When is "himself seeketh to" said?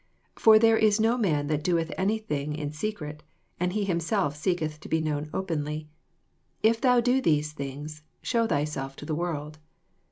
3.83-4.89